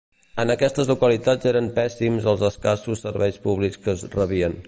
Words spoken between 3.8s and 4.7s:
que es rebien.